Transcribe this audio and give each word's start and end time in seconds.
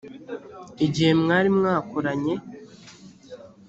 igihe 0.85 1.11
mwari 1.21 1.49
mwakoranye. 1.57 2.35